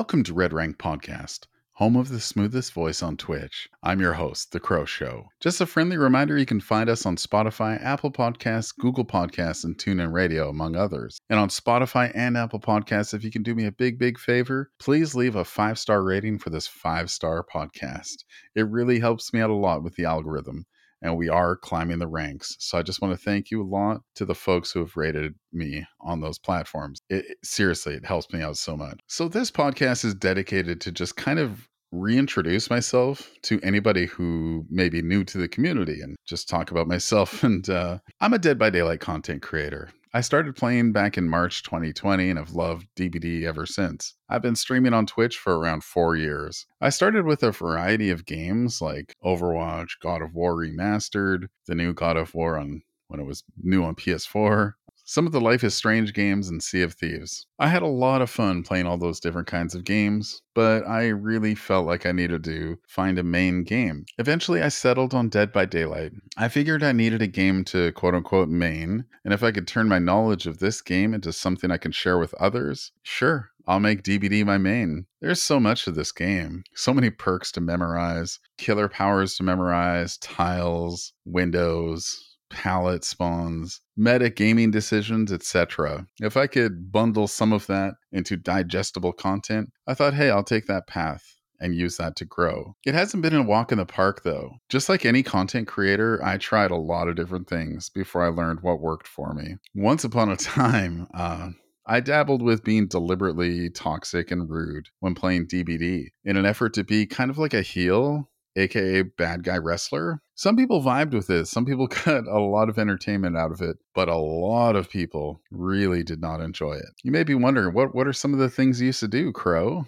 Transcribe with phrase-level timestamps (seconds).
[0.00, 1.40] Welcome to Red Rank Podcast,
[1.74, 3.68] home of the smoothest voice on Twitch.
[3.82, 5.26] I'm your host, The Crow Show.
[5.40, 9.76] Just a friendly reminder you can find us on Spotify, Apple Podcasts, Google Podcasts, and
[9.76, 11.18] TuneIn Radio, among others.
[11.28, 14.70] And on Spotify and Apple Podcasts, if you can do me a big, big favor,
[14.78, 18.24] please leave a five star rating for this five star podcast.
[18.54, 20.64] It really helps me out a lot with the algorithm
[21.02, 22.56] and we are climbing the ranks.
[22.58, 25.34] So I just want to thank you a lot to the folks who have rated
[25.52, 27.00] me on those platforms.
[27.08, 29.00] It, it, seriously, it helps me out so much.
[29.06, 34.88] So this podcast is dedicated to just kind of reintroduce myself to anybody who may
[34.88, 37.42] be new to the community and just talk about myself.
[37.50, 39.90] And uh, I'm a Dead by Daylight content creator.
[40.12, 44.14] I started playing back in March 2020 and have loved DBD ever since.
[44.28, 46.66] I've been streaming on Twitch for around four years.
[46.80, 51.92] I started with a variety of games like Overwatch, God of War Remastered, the new
[51.92, 54.74] God of War on when it was new on PS4,
[55.10, 57.44] some of the Life is Strange games, and Sea of Thieves.
[57.58, 61.08] I had a lot of fun playing all those different kinds of games, but I
[61.08, 64.04] really felt like I needed to find a main game.
[64.18, 66.12] Eventually, I settled on Dead by Daylight.
[66.36, 69.88] I figured I needed a game to quote unquote main, and if I could turn
[69.88, 74.04] my knowledge of this game into something I can share with others, sure, I'll make
[74.04, 75.06] DBD my main.
[75.20, 76.62] There's so much to this game.
[76.76, 84.70] So many perks to memorize, killer powers to memorize, tiles, windows, pallet spawns, meta gaming
[84.70, 86.06] decisions, etc.
[86.20, 90.66] If I could bundle some of that into digestible content, I thought, hey, I'll take
[90.66, 92.74] that path and use that to grow.
[92.84, 94.54] It hasn't been a walk in the park though.
[94.68, 98.60] Just like any content creator, I tried a lot of different things before I learned
[98.60, 99.56] what worked for me.
[99.74, 101.50] Once upon a time, uh,
[101.86, 106.84] I dabbled with being deliberately toxic and rude when playing DBD in an effort to
[106.84, 111.48] be kind of like a heel, aka bad guy wrestler, some people vibed with it.
[111.48, 115.42] Some people got a lot of entertainment out of it, but a lot of people
[115.50, 116.88] really did not enjoy it.
[117.04, 119.32] You may be wondering, what, what are some of the things you used to do,
[119.32, 119.84] Crow?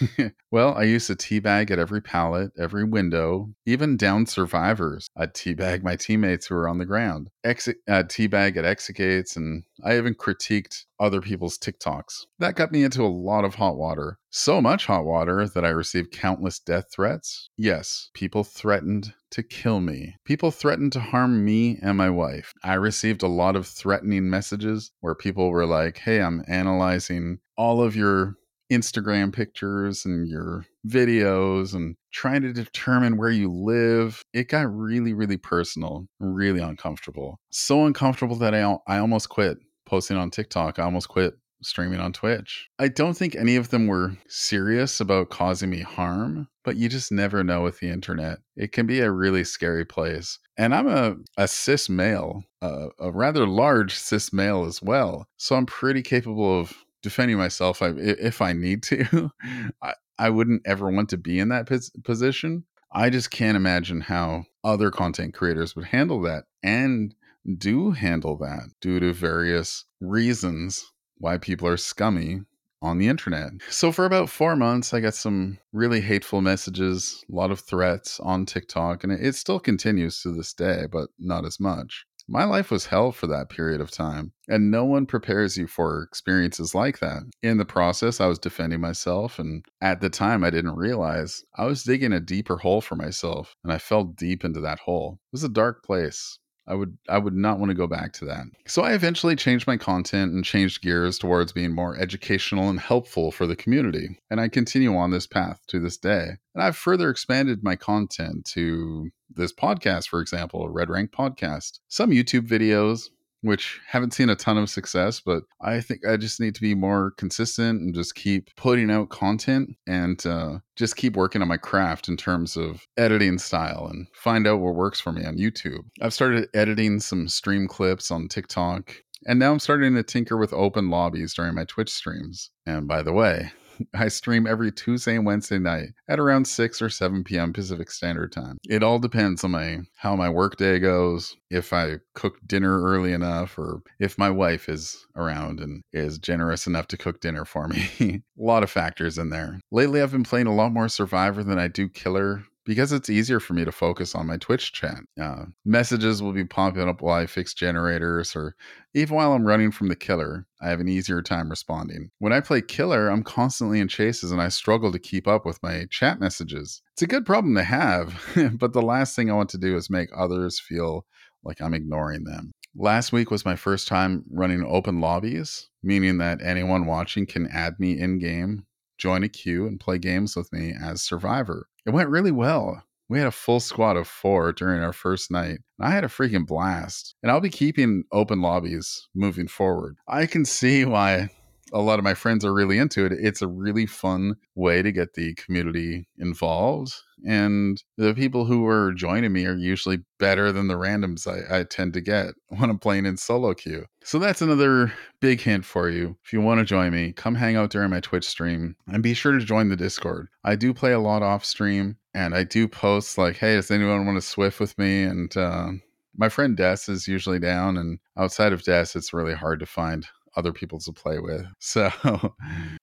[0.52, 5.08] well, I used to teabag at every pallet, every window, even down survivors.
[5.16, 9.34] I'd teabag my teammates who were on the ground, Ex- uh, teabag at exit gates,
[9.34, 12.26] and I even critiqued other people's TikToks.
[12.38, 14.18] That got me into a lot of hot water.
[14.30, 17.48] So much hot water that I received countless death threats.
[17.56, 20.16] Yes, people threatened to kill me.
[20.24, 22.52] People threatened to harm me and my wife.
[22.62, 27.82] I received a lot of threatening messages where people were like, hey, I'm analyzing all
[27.82, 28.36] of your
[28.70, 34.22] Instagram pictures and your videos and trying to determine where you live.
[34.32, 37.38] It got really, really personal, really uncomfortable.
[37.50, 40.78] So uncomfortable that I, I almost quit posting on TikTok.
[40.78, 42.68] I almost quit streaming on Twitch.
[42.78, 47.12] I don't think any of them were serious about causing me harm, but you just
[47.12, 48.38] never know with the internet.
[48.56, 50.38] It can be a really scary place.
[50.56, 55.26] And I'm a, a cis male, uh, a rather large cis male as well.
[55.36, 59.30] So I'm pretty capable of defending myself if I need to.
[59.82, 61.70] I, I wouldn't ever want to be in that
[62.04, 62.64] position.
[62.92, 67.14] I just can't imagine how other content creators would handle that and
[67.58, 72.40] do handle that due to various reasons why people are scummy
[72.82, 73.52] on the internet.
[73.70, 78.20] So for about four months, I got some really hateful messages, a lot of threats
[78.20, 82.06] on TikTok, and it still continues to this day, but not as much.
[82.28, 86.02] My life was hell for that period of time, and no one prepares you for
[86.02, 87.22] experiences like that.
[87.40, 91.66] In the process, I was defending myself, and at the time, I didn't realize I
[91.66, 95.20] was digging a deeper hole for myself, and I fell deep into that hole.
[95.32, 96.40] It was a dark place.
[96.68, 98.44] I would I would not want to go back to that.
[98.66, 103.30] So I eventually changed my content and changed gears towards being more educational and helpful
[103.30, 104.18] for the community.
[104.30, 106.30] And I continue on this path to this day.
[106.54, 112.10] And I've further expanded my content to this podcast, for example, Red Rank podcast, some
[112.10, 113.10] YouTube videos,
[113.46, 116.74] which haven't seen a ton of success, but I think I just need to be
[116.74, 121.56] more consistent and just keep putting out content and uh, just keep working on my
[121.56, 125.84] craft in terms of editing style and find out what works for me on YouTube.
[126.00, 128.94] I've started editing some stream clips on TikTok.
[129.26, 132.50] And now I'm starting to tinker with open lobbies during my Twitch streams.
[132.66, 133.50] And by the way,
[133.94, 137.52] I stream every Tuesday and Wednesday night at around 6 or 7 p.m.
[137.52, 138.58] Pacific Standard Time.
[138.68, 143.58] It all depends on my how my workday goes, if I cook dinner early enough
[143.58, 147.88] or if my wife is around and is generous enough to cook dinner for me.
[148.00, 149.60] a lot of factors in there.
[149.70, 153.38] Lately I've been playing a lot more Survivor than I do Killer because it's easier
[153.38, 154.98] for me to focus on my Twitch chat.
[155.20, 158.56] Uh, messages will be popping up while I fix generators, or
[158.92, 160.46] even while I'm running from the killer.
[160.60, 162.10] I have an easier time responding.
[162.18, 165.62] When I play killer, I'm constantly in chases and I struggle to keep up with
[165.62, 166.82] my chat messages.
[166.94, 168.20] It's a good problem to have,
[168.58, 171.06] but the last thing I want to do is make others feel
[171.44, 172.52] like I'm ignoring them.
[172.74, 177.78] Last week was my first time running open lobbies, meaning that anyone watching can add
[177.78, 178.66] me in game
[178.98, 181.68] join a queue and play games with me as Survivor.
[181.84, 182.82] It went really well.
[183.08, 185.60] We had a full squad of four during our first night.
[185.80, 187.14] I had a freaking blast.
[187.22, 189.96] And I'll be keeping open lobbies moving forward.
[190.08, 191.30] I can see why
[191.72, 193.12] a lot of my friends are really into it.
[193.12, 196.94] It's a really fun way to get the community involved.
[197.26, 201.62] And the people who are joining me are usually better than the randoms I, I
[201.64, 203.86] tend to get when I'm playing in solo queue.
[204.04, 206.16] So that's another big hint for you.
[206.24, 209.14] If you want to join me, come hang out during my Twitch stream and be
[209.14, 210.28] sure to join the Discord.
[210.44, 214.06] I do play a lot off stream and I do post like, hey, does anyone
[214.06, 215.02] want to SWF with me?
[215.02, 215.72] And uh,
[216.16, 220.06] my friend Des is usually down, and outside of Des, it's really hard to find
[220.36, 221.46] other people to play with.
[221.60, 221.90] So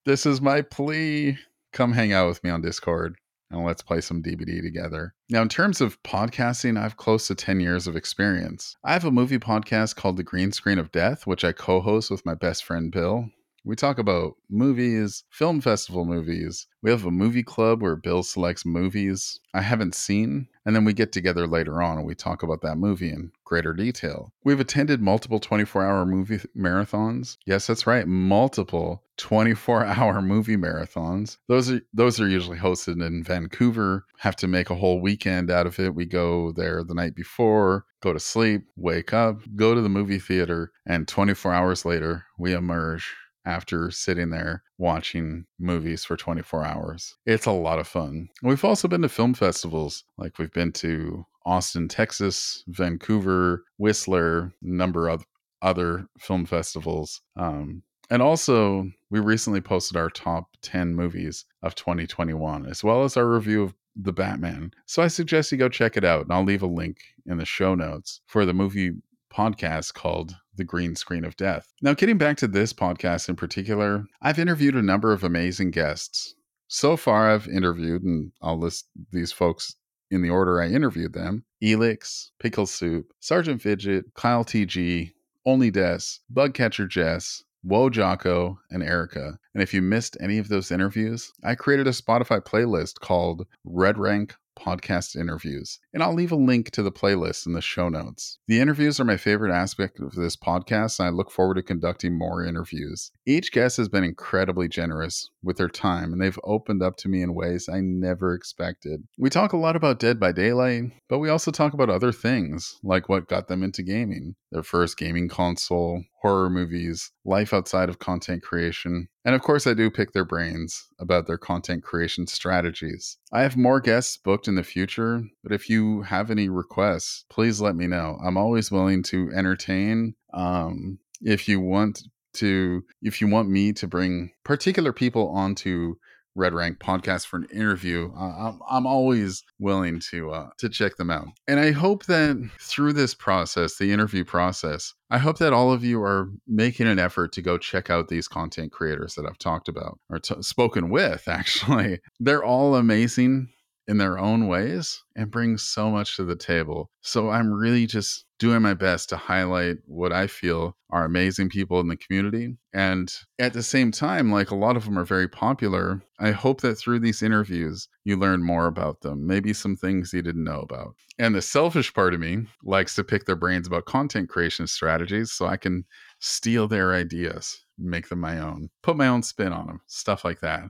[0.06, 1.38] this is my plea.
[1.72, 3.16] Come hang out with me on Discord
[3.54, 5.14] and let's play some DBD together.
[5.30, 8.76] Now, in terms of podcasting, I have close to 10 years of experience.
[8.84, 12.12] I have a movie podcast called The Green Screen of Death, which I co host
[12.12, 13.30] with my best friend Bill.
[13.66, 16.68] We talk about movies, film festival movies.
[16.82, 20.92] We have a movie club where Bill selects movies I haven't seen, and then we
[20.92, 24.34] get together later on and we talk about that movie in greater detail.
[24.44, 27.38] We've attended multiple 24 hour movie marathons.
[27.46, 31.38] Yes, that's right, multiple 24 hour movie marathons.
[31.48, 34.06] Those are those are usually hosted in Vancouver.
[34.18, 35.96] Have to make a whole weekend out of it.
[35.96, 40.20] We go there the night before, go to sleep, wake up, go to the movie
[40.20, 43.14] theater, and 24 hours later we emerge
[43.46, 47.16] after sitting there watching movies for 24 hours.
[47.26, 48.30] It's a lot of fun.
[48.42, 55.08] We've also been to film festivals, like we've been to Austin, Texas, Vancouver, Whistler, number
[55.10, 55.26] of
[55.62, 57.22] other film festivals.
[57.36, 63.18] Um, and also, we recently posted our top 10 movies of 2021, as well as
[63.18, 64.72] our review of The Batman.
[64.86, 67.46] So I suggest you go check it out, and I'll leave a link in the
[67.46, 68.92] show notes for the movie
[69.34, 71.74] podcast called The Green Screen of Death.
[71.82, 76.36] Now, getting back to this podcast in particular, I've interviewed a number of amazing guests.
[76.68, 79.76] So far, I've interviewed, and I'll list these folks
[80.14, 85.12] in the order I interviewed them Elix, Pickle Soup, Sergeant Fidget, Kyle TG,
[85.46, 86.00] Only Des,
[86.32, 89.40] Bugcatcher Jess, Woe Jocko, and Erica.
[89.54, 93.98] And if you missed any of those interviews, I created a Spotify playlist called Red
[93.98, 98.40] Rank podcast interviews, and I'll leave a link to the playlist in the show notes.
[98.48, 102.18] The interviews are my favorite aspect of this podcast, and I look forward to conducting
[102.18, 103.12] more interviews.
[103.26, 107.22] Each guest has been incredibly generous with their time, and they've opened up to me
[107.22, 109.04] in ways I never expected.
[109.18, 112.80] We talk a lot about Dead by Daylight, but we also talk about other things,
[112.84, 118.00] like what got them into gaming, their first gaming console, horror movies, life outside of
[118.00, 123.18] content creation, and of course, I do pick their brains about their content creation strategies.
[123.32, 127.62] I have more guests booked in the future, but if you have any requests, please
[127.62, 128.18] let me know.
[128.24, 130.16] I'm always willing to entertain.
[130.34, 132.04] Um, if you want
[132.36, 135.96] to, if you want me to bring particular people onto
[136.36, 140.98] Red Rank podcast for an interview, uh, I'm, I'm always willing to uh, to check
[140.98, 141.28] them out.
[141.48, 145.84] And I hope that through this process, the interview process, I hope that all of
[145.84, 149.68] you are making an effort to go check out these content creators that I've talked
[149.68, 151.28] about or t- spoken with.
[151.28, 153.50] Actually, they're all amazing
[153.88, 156.90] in their own ways and bring so much to the table.
[157.02, 161.80] So I'm really just doing my best to highlight what I feel are amazing people
[161.80, 162.58] in the community.
[162.74, 163.10] And
[163.40, 166.76] at the same time, like a lot of them are very popular, I hope that
[166.76, 170.94] through these interviews, you learn more about them, maybe some things you didn't know about.
[171.18, 175.32] And the selfish part of me likes to pick their brains about content creation strategies
[175.32, 175.86] so I can
[176.20, 180.40] steal their ideas make them my own put my own spin on them stuff like
[180.42, 180.66] that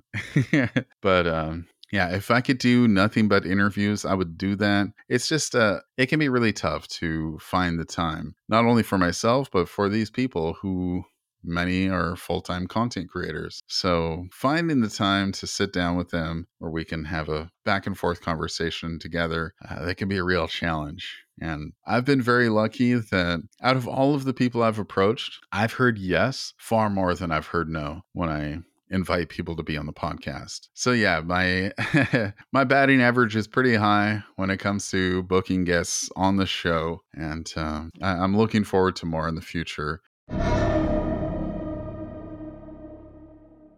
[1.01, 4.87] but um yeah, if I could do nothing but interviews, I would do that.
[5.09, 8.97] It's just uh it can be really tough to find the time, not only for
[8.97, 11.03] myself, but for these people who
[11.43, 13.61] many are full-time content creators.
[13.67, 17.85] So, finding the time to sit down with them where we can have a back
[17.85, 21.23] and forth conversation together, uh, that can be a real challenge.
[21.39, 25.73] And I've been very lucky that out of all of the people I've approached, I've
[25.73, 29.87] heard yes far more than I've heard no when I invite people to be on
[29.87, 30.69] the podcast.
[30.73, 31.73] So yeah, my
[32.53, 37.01] my batting average is pretty high when it comes to booking guests on the show,
[37.13, 40.01] and um, I, am looking forward to more in the future.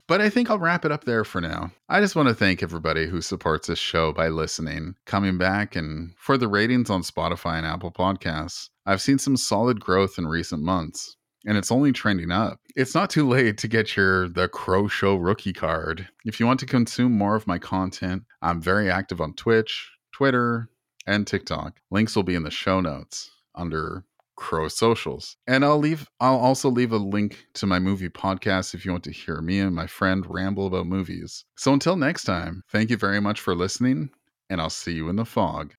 [0.07, 1.72] But I think I'll wrap it up there for now.
[1.89, 6.13] I just want to thank everybody who supports this show by listening, coming back, and
[6.19, 8.69] for the ratings on Spotify and Apple Podcasts.
[8.86, 12.59] I've seen some solid growth in recent months and it's only trending up.
[12.75, 16.07] It's not too late to get your The Crow Show rookie card.
[16.25, 20.69] If you want to consume more of my content, I'm very active on Twitch, Twitter,
[21.07, 21.79] and TikTok.
[21.91, 24.03] Links will be in the show notes under
[24.35, 25.37] Crow Socials.
[25.47, 29.03] And I'll leave I'll also leave a link to my movie podcast if you want
[29.05, 31.45] to hear me and my friend ramble about movies.
[31.55, 34.09] So until next time, thank you very much for listening,
[34.49, 35.73] and I'll see you in the fog.